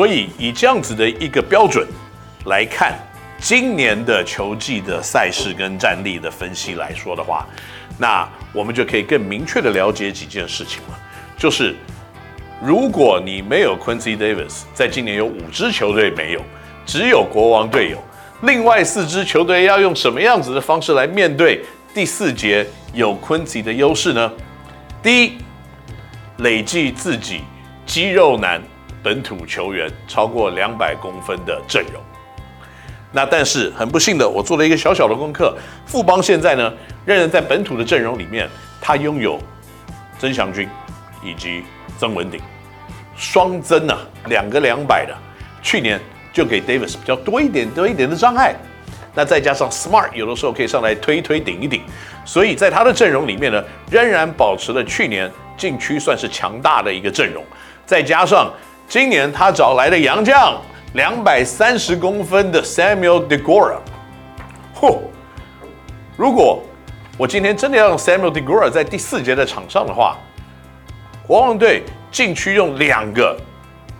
[0.00, 1.86] 所以以这样子的一个标准
[2.46, 2.98] 来看，
[3.38, 7.46] 今年的球季的赛事跟战力的分析来说的话，
[7.98, 10.98] 那我们就可以更明确的了解几件事情了，
[11.36, 11.76] 就是
[12.62, 16.40] 如果你没有 Quincy Davis，在今年有五支球队没有，
[16.86, 18.02] 只有国王队有，
[18.40, 24.32] 另外四支球队要用什么样子的方式来面对第四节有 Quincy 的优势呢？
[25.02, 25.32] 第一，
[26.38, 27.42] 累计自己
[27.84, 28.62] 肌肉男
[29.02, 32.02] 本土球员超过两百公分的阵容。
[33.12, 36.72] 那但是很不幸的，我做了一个小小的功课，富邦现在呢，
[37.04, 38.48] 仍然在本土的阵容里面，
[38.80, 39.36] 他拥有
[40.18, 40.68] 曾祥军
[41.20, 41.64] 以及
[41.98, 42.40] 曾文鼎，
[43.16, 45.14] 双曾啊，两个两百的，
[45.60, 46.00] 去年
[46.32, 48.54] 就给 Davis 比较多一点多一点的障碍，
[49.12, 51.82] 那再加上 Smart 有的时候可以上来推一推顶一顶，
[52.24, 53.60] 所以在他的阵容里面呢，
[53.90, 57.44] 仍然保持了去年禁区算是强大的一个阵容，
[57.84, 58.52] 再加上
[58.90, 60.60] 今年他找来的洋将。
[60.94, 63.76] 两百三十公分的 Samuel Degora，
[64.74, 64.98] 嚯！
[66.16, 66.60] 如果
[67.16, 70.18] 我今天真的要用 Samuel Degora 在第四节的场上的话，
[71.28, 73.40] 国王队禁区用两个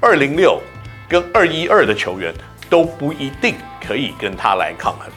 [0.00, 0.62] 二零六
[1.08, 2.32] 跟二一二的球员
[2.70, 5.08] 都不一定可以跟他来抗衡，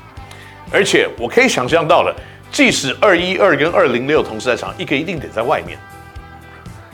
[0.74, 2.16] 而且我可以想象到了，
[2.52, 5.78] 即使二一二跟二零六同时在场，一个一定得在外面，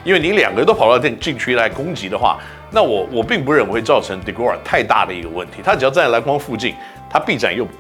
[0.04, 2.38] 因为你两个都跑到禁禁区来攻击的话。
[2.76, 6.76] 那我我并不认为会造成 Deguara 太大的一个问题，他只要站在篮筐附近，
[7.10, 7.72] 他臂展又不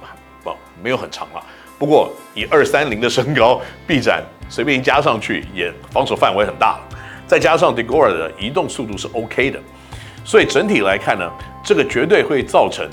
[0.81, 1.43] 没有很长了。
[1.77, 6.97] 不过以二三零的身高，臂展随便一加上去，也防守范围很大了。
[7.27, 9.59] 再加上 Deguara 的移动速度是 OK 的，
[10.23, 11.30] 所以整体来看呢，
[11.61, 12.87] 这个绝对会造成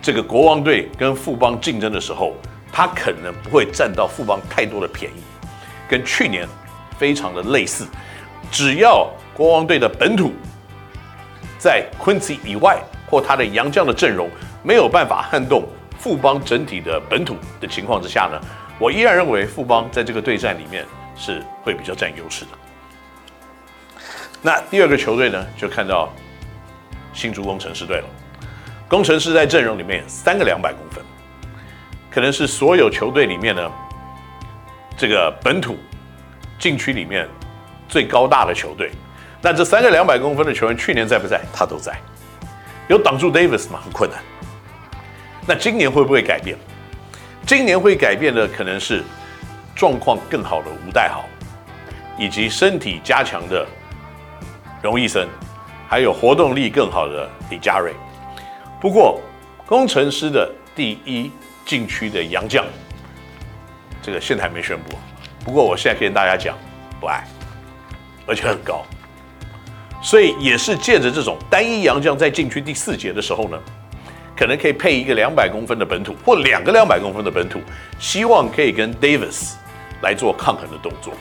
[0.00, 2.34] 这个国王队跟富邦竞争的时候，
[2.70, 5.22] 他可能不会占到富邦太多的便宜，
[5.88, 6.46] 跟去年
[6.96, 7.84] 非常的类似，
[8.50, 9.08] 只要。
[9.36, 10.32] 国王队的本土
[11.58, 14.30] 在 Quincy 以外或他的洋将的阵容
[14.62, 18.40] 没有办法撼动富邦整体的本土的情况之下呢，
[18.78, 22.50] 我依然认为富邦在这个对战里面是会比较占优势的。
[24.40, 26.10] 那第二个球队呢，就看到
[27.12, 28.08] 新竹工程师队了。
[28.88, 31.04] 工程师在阵容里面三个两百公分，
[32.10, 33.70] 可能是所有球队里面呢
[34.96, 35.76] 这个本土
[36.58, 37.28] 禁区里面
[37.88, 38.90] 最高大的球队。
[39.42, 41.40] 那这三个两百公分的球员，去年在不在？
[41.52, 41.96] 他都在。
[42.88, 43.80] 有挡住 Davis 吗？
[43.82, 44.20] 很困难。
[45.46, 46.56] 那今年会不会改变？
[47.46, 49.04] 今年会改变的可能是
[49.74, 51.24] 状况更好的吴岱豪，
[52.18, 53.64] 以及身体加强的
[54.82, 55.28] 荣毅森，
[55.86, 57.92] 还有活动力更好的李佳瑞。
[58.80, 59.20] 不过，
[59.64, 61.30] 工程师的第一
[61.64, 62.64] 禁区的杨将，
[64.02, 64.96] 这个现在还没宣布。
[65.44, 66.56] 不过我现在跟大家讲，
[67.00, 67.24] 不爱，
[68.26, 68.84] 而且很高。
[70.02, 73.58] 所以也是借着这种单一洋将在禁区第四节的时候呢，
[74.36, 77.60] 可能可以配一个两百公分的本土或两个两百公分的本土，
[77.98, 79.54] 希望可以跟 Davis
[80.02, 81.12] 来做抗衡的动作。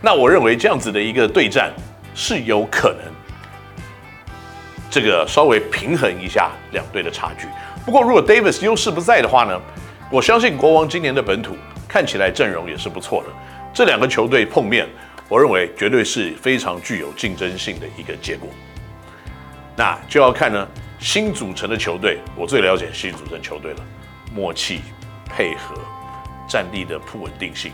[0.00, 1.72] 那我认为这样子的一个对战
[2.14, 3.12] 是有可能，
[4.90, 7.46] 这个稍微平衡一下两队的差距。
[7.84, 9.60] 不过如果 Davis 优势不在的话呢，
[10.10, 11.56] 我相信国王今年的本土
[11.86, 13.28] 看起来阵容也是不错的。
[13.72, 14.88] 这两个球队碰面。
[15.32, 18.50] 我认为绝对是非常具有竞争性的一个结果，
[19.74, 23.78] 那就要看呢新组成的球队，我最了解新组成球队了，
[24.34, 24.82] 默契、
[25.24, 25.74] 配合、
[26.46, 27.72] 战力的不稳定性，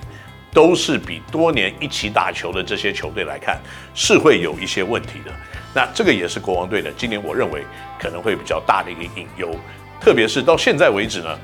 [0.53, 3.61] 都是比多年一起打球的这些球队来看
[3.93, 5.33] 是会有一些问题的。
[5.75, 7.65] 那这个也是国王队的今年我认为
[7.99, 9.51] 可能会比较大的一个隐忧，
[10.01, 11.39] 特别是到现在为止呢，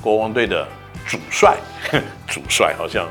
[0.00, 0.64] 国王队的
[1.04, 1.58] 主帅，
[2.28, 3.04] 主帅好像。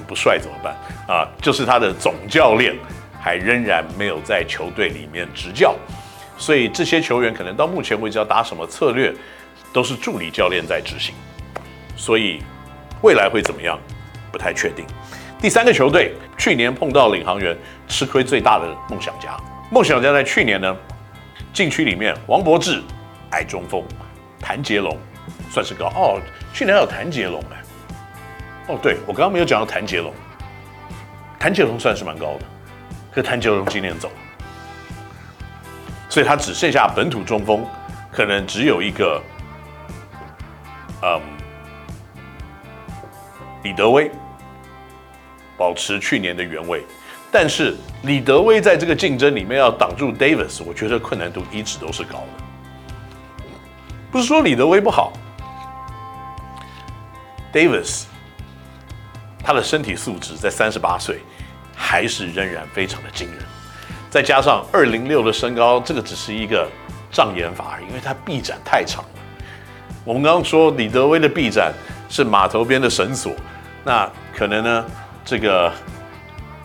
[0.00, 0.74] 不帅怎么办
[1.08, 1.28] 啊？
[1.40, 2.74] 就是他的总教练
[3.20, 5.74] 还仍然没有在球队里面执教，
[6.38, 9.12] 所以这些球员可能到目前为止要打什么策略，
[9.72, 11.14] 都是助理教练在执行，
[11.96, 12.42] 所以
[13.02, 13.78] 未来会怎么样
[14.30, 14.84] 不太确定。
[15.40, 17.56] 第三个球队去年碰到领航员
[17.86, 19.36] 吃亏最大的梦想家，
[19.70, 20.76] 梦想家在去年呢
[21.52, 22.82] 禁区里面王柏智
[23.30, 23.82] 矮中锋，
[24.40, 24.96] 谭杰龙
[25.50, 26.20] 算是高哦，
[26.54, 27.65] 去年还有谭杰龙哎。
[28.68, 30.12] 哦，对，我刚刚没有讲到谭杰龙，
[31.38, 32.40] 谭杰龙算是蛮高的，
[33.12, 34.10] 可谭杰龙今年走，
[36.08, 37.64] 所以他只剩下本土中锋，
[38.10, 39.22] 可能只有一个，
[41.00, 41.20] 嗯，
[43.62, 44.10] 李德威，
[45.56, 46.84] 保持去年的原位，
[47.30, 53.44] 但是李德威在这个竞争里面要挡住 Davis，我觉得困难度一直都是高的，
[54.10, 55.12] 不是说李德威不好
[57.52, 58.06] ，Davis。
[59.46, 61.20] 他的身体素质在三十八岁
[61.72, 63.38] 还是仍然非常的惊人，
[64.10, 66.68] 再加上二零六的身高，这个只是一个
[67.12, 69.10] 障眼法而已，因为他臂展太长了。
[70.04, 71.72] 我们刚刚说李德威的臂展
[72.08, 73.32] 是码头边的绳索，
[73.84, 74.84] 那可能呢，
[75.24, 75.72] 这个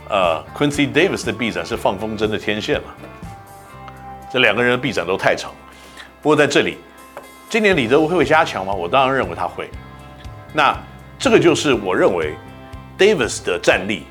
[0.09, 2.87] 呃 Quincy Davis 的臂展是放风筝的天线了。
[4.33, 5.51] 这两个人的臂展都太长。
[6.19, 6.79] 不过在这里，
[7.47, 8.73] 今年李德威会加强吗？
[8.73, 9.69] 我当然认为他会。
[10.51, 10.75] 那
[11.19, 12.33] 这个就是我认为
[13.01, 14.03] Davis 的战力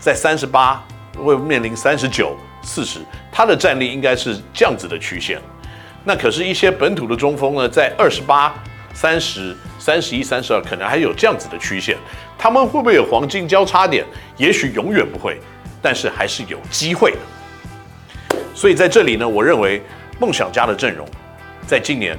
[0.00, 0.84] 在三十八
[1.16, 2.98] 会面临三十九、四十，
[3.30, 5.40] 他的战力应该是这样子的曲线。
[6.02, 8.52] 那可是，一些本土的中锋呢，在二十八、
[8.92, 11.96] 三十、三十一、三十二，可能还有这样子的曲线。
[12.36, 14.04] 他们会不会有黄金交叉点？
[14.36, 15.38] 也许永远不会，
[15.80, 18.38] 但是还是有机会的。
[18.56, 19.80] 所以在这里呢，我认为
[20.18, 21.06] 梦想家的阵容，
[21.64, 22.18] 在今年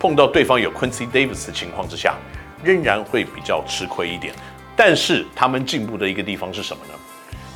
[0.00, 2.16] 碰到对方有 Quincy Davis 的情况之下，
[2.64, 4.34] 仍然会比较吃亏一点。
[4.84, 6.94] 但是他们进步的一个地方是什么呢？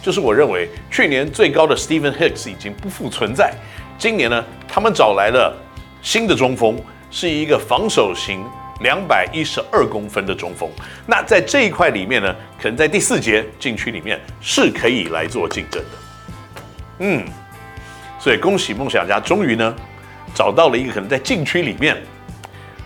[0.00, 3.52] 就是我认为去年最高的 Stephen Hicks 已经不复存在。
[3.98, 5.52] 今年呢，他们找来了
[6.00, 6.80] 新的中锋，
[7.10, 8.44] 是一个防守型
[8.78, 10.70] 两百一十二公分的中锋。
[11.04, 12.32] 那在这一块里面呢，
[12.62, 15.98] 可能在第四节禁区里面是可以来做竞争的。
[17.00, 17.24] 嗯。
[18.20, 19.74] 所以恭喜梦想家，终于呢
[20.32, 22.00] 找到了一个可能在禁区里面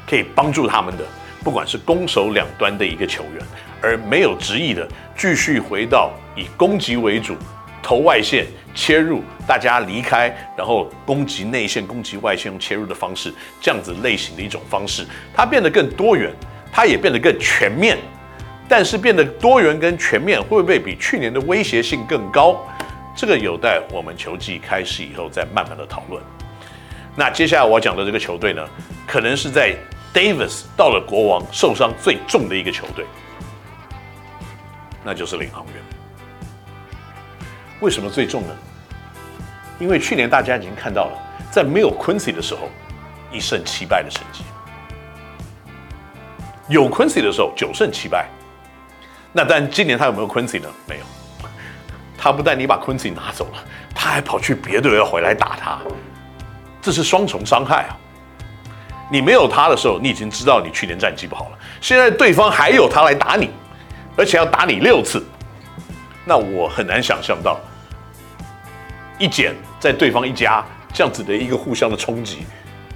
[0.08, 1.04] 可以帮助他们的，
[1.42, 3.42] 不管是攻守两端的一个球员，
[3.82, 7.37] 而没有执意的继续回到以攻击为主、
[7.82, 16.31] 投外线切入，大家离开，然后攻击内线、攻击外线用切入的方式，这样子类型的一种方式，它变得更多元，
[16.70, 17.96] 它也变得更全面。
[18.69, 22.64] 但是变得多元跟全面，会不会比去年的威胁性更高？
[23.16, 26.22] 这个有待我们球季开始以后再慢慢的讨论。
[27.16, 28.64] 那接下来我讲的这个球队呢，
[29.08, 29.75] 可能是在
[30.12, 33.06] Davis 到了国王受伤最重的一个球队，
[35.04, 35.74] 那就是领航员。
[37.80, 38.56] 为什么最重呢？
[39.78, 41.12] 因为去年大家已经看到了，
[41.50, 42.68] 在没有 Quincy 的时候，
[43.32, 44.42] 一胜七败的成绩；
[46.68, 48.28] 有 Quincy 的时候，九胜七败。
[49.32, 50.68] 那但今年他有没有 Quincy 呢？
[50.86, 51.04] 没有。
[52.18, 53.64] 他不但你把 Quincy 拿走了，
[53.94, 55.78] 他还跑去别队要回来打他，
[56.82, 57.96] 这是双重伤害啊！
[59.10, 61.58] 你没有他的时候，你已经知道你去年战绩不好了。
[61.80, 63.50] 现在对方还有他来打你，
[64.16, 65.24] 而且要打你六次，
[66.24, 67.58] 那我很难想象到
[69.18, 72.46] 一减在对方一加这样子的一个互相的冲击，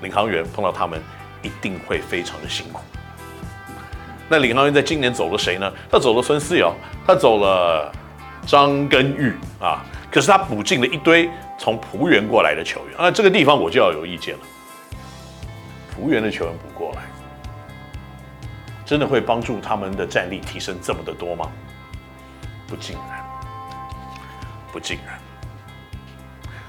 [0.02, 1.02] 领航员碰到他们
[1.42, 2.80] 一定会非常的辛苦。
[4.28, 5.70] 那领航员在今年走了谁呢？
[5.90, 6.74] 他走了孙思瑶，
[7.06, 7.92] 他走了。
[8.46, 14.40] 张根玉啊，可是他补进了一堆从璞园过来的球员啊，这个地方我就要有意见了。
[15.96, 17.02] 璞园的球员补过来，
[18.84, 21.50] 真的会帮助他们的战力提升这么的多吗？
[22.66, 23.24] 不尽然，
[24.72, 25.18] 不尽然。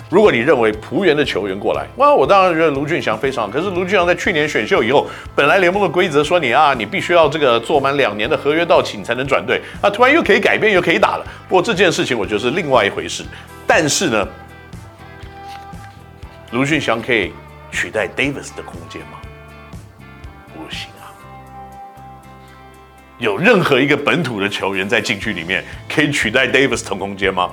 [0.08, 3.50] 如果你认为璞园的球员过来，哇，我当然觉得卢俊祥非常好。
[3.52, 9.90] 可是卢俊祥在去年选秀以后，本来联盟的规则说你啊，你必须要这个做满两年的合约到期，你才能转队啊。
[9.90, 11.26] 突然又可以改变，又可以打了。
[11.50, 13.26] 不过这件事情我觉得是另外一回事。
[13.66, 14.28] 但是呢，
[16.52, 17.34] 卢俊祥可以
[17.76, 19.20] 取代 Davis 的空间吗？
[20.54, 21.12] 不行啊。
[23.18, 27.52] 有任何一个本土的球员在禁区里面可以取代 Davis 的空间吗？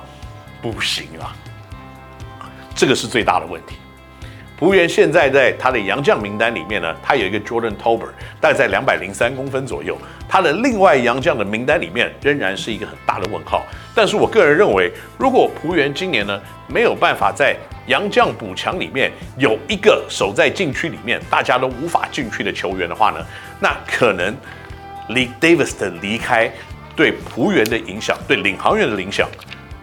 [0.61, 1.35] 不行啊。
[2.73, 3.75] 这个是最大的问题。
[4.57, 8.07] 璞园现在在他的洋将名单里面呢，他有一个 Jordan Tober，
[8.39, 9.97] 大概在两百零三公分左右。
[10.33, 13.67] 他的另外洋将的名单里面仍然是一个很大的问号。
[13.93, 23.23] 但是我个人认为，如果璞园今年呢没有办法在洋将补强里面有一个守在禁区里面大家都无法进去的球员的话呢，
[23.59, 24.35] 那可能
[25.09, 26.51] 离 Davis 的离开
[26.95, 29.29] 对璞园的影响，对领航员的影响，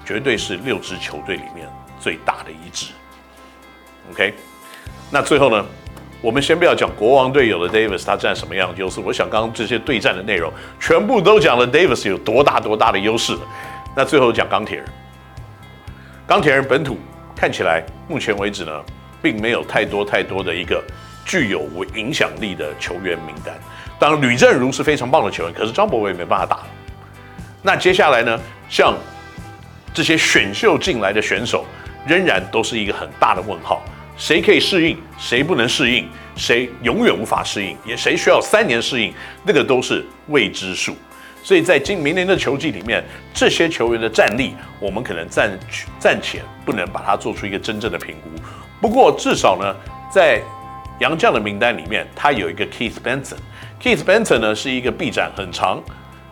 [0.04, 1.68] 绝对是六支球队里面。
[2.00, 2.86] 最大的一支
[4.10, 4.34] ，OK，
[5.12, 5.64] 那最后呢，
[6.20, 13.40] 我们先不要讲国王队有的 Davis 他占什么样的优势，我想刚刚这些对战的内容全部都讲了 Davis 有多大多大的优势了。
[13.96, 14.86] 那最后讲钢铁人，
[16.26, 16.98] 钢铁人本土
[17.34, 18.72] 看起来目前为止呢，
[19.22, 20.82] 并没有太多太多的一个
[21.24, 23.54] 具有影响力的球员名单。
[23.98, 26.60] 当然吕政儒是非常棒的球员，可是张博伟没办法打。
[27.62, 28.94] 那接下来呢，像
[29.94, 31.64] 这些选秀进来的选手。
[32.06, 33.82] 仍然都是一个很大的问号，
[34.20, 39.14] 谁可以适应，谁不能适应，谁永远无法适应，也谁需要三年适应，
[39.46, 40.94] 那个都是未知数。
[41.42, 45.50] 所以在今明年的球季里面，这些球员的战力，我们可能暂
[45.98, 48.28] 暂且不能把它做出一个真正的评估。
[48.78, 49.74] 不过至少呢，
[50.12, 50.38] 在
[50.98, 55.82] 洋将的名单里面，他有一个 Keith Benson，Keith Benson 呢是一个臂展很长，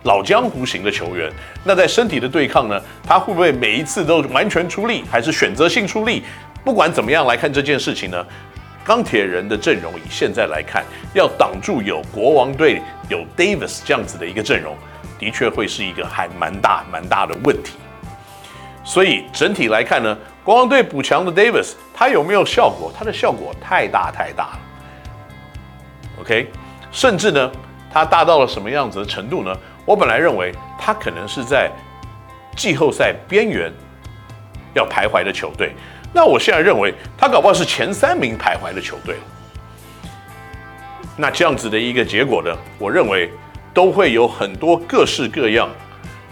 [0.03, 1.33] 老江湖型的球员，
[1.65, 6.23] 那在身体的对抗呢，他会不会每一次都完全出力，还是选择性出力？
[6.69, 8.27] 不管怎么样来看这件事情呢，
[8.85, 10.85] 钢铁人的阵容以现在来看，
[11.15, 14.77] 要挡住有国王队有 Davis 这样子的一个阵容，
[15.19, 17.79] 的确会是一个还蛮大蛮大的问题。
[18.85, 22.93] 所以整体来看呢，国王队补强的 Davis，他有没有效果？
[22.95, 24.61] 他的效果太大太大了。
[26.21, 26.51] OK，
[26.93, 27.51] 甚至呢，
[27.91, 29.57] 他大到了什么样子的程度呢？
[29.87, 31.71] 我本来认为他可能是在
[32.55, 33.73] 季后赛边缘
[34.75, 35.73] 要徘徊的球队，
[36.13, 39.17] 那我现在认为他搞不好是前三名徘徊的球队。
[41.17, 43.31] 那这样子的一个结果呢，我认为
[43.73, 45.69] 都会有很多各式各样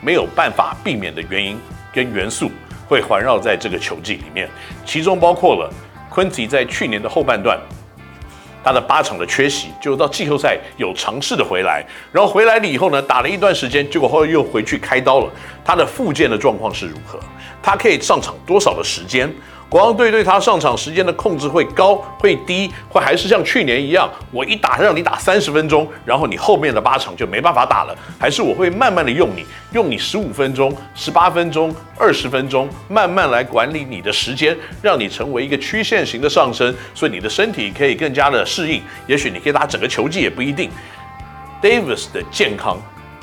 [0.00, 1.59] 没有办法避免的原因。
[1.92, 2.50] 跟元素
[2.87, 4.47] 会环绕在这个球季里面，
[4.85, 5.73] 其中包括了
[6.12, 7.59] Quincy 在去年的后半段，
[8.62, 15.33] 他的八场的缺席，就到季后赛有尝试的回来，然后回来了以后呢，打了一段时间，结果后来又回去开刀了。
[15.64, 17.18] 他的复健的状况是如何？
[17.62, 19.33] 他可以上场多少的时间？
[19.68, 27.96] 国王队对他上场时间的控制会高会低，会还是像去年一样，我一打让你打三十分钟，然后你后面的八场就没办法打了？
[28.18, 38.80] 还是我会慢慢的用你，用你十五分钟、十八分钟、二十分钟，慢慢来管理你的时间，让你成为一个曲线型的上升，所以你的身体可以更加的适应。
[39.08, 40.70] 也许你可以打整个球季也不一定。
[41.61, 42.78] Davis 的健康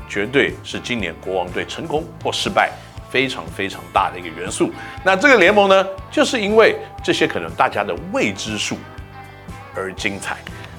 [0.10, 2.70] 绝对是今年国王队成功或失败。
[3.14, 4.74] 非常非常大的一个元素。
[5.04, 8.76] 那这个联盟呢，就是因为这些可能大家的未知数
[9.76, 10.36] 而精彩，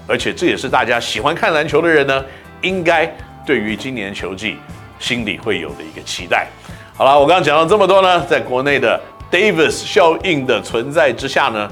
[0.09, 2.25] 而且这也是大家喜欢看篮球的人呢，
[2.61, 3.07] 应该
[3.47, 4.57] 对于今年球季
[4.99, 6.49] 心里会有的一个期待。
[6.97, 9.01] 好了，我刚刚讲了这么多呢，在国内的
[9.31, 11.71] Davis 效应的存在之下呢，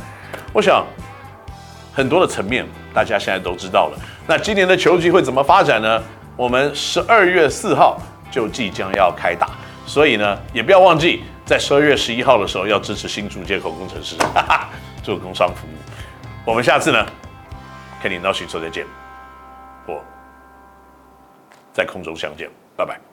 [0.53, 0.87] 我想
[1.93, 2.65] 很多的层面
[2.95, 3.99] 大家现在都知道了。
[4.29, 6.01] 那今年的球季会怎么发展呢？
[6.37, 8.01] 我们十二月四号
[8.31, 9.51] 就即将要开打。
[9.87, 14.69] 所以呢，也不要忘记在十二月十一号的时候要支持新竹接口工程师，哈哈，
[15.03, 15.75] 做工商服务。
[16.45, 17.07] 我们下次呢，
[18.03, 18.87] 跟你闹新说再见，
[19.87, 20.03] 我
[21.73, 23.12] 在空中相见，拜拜。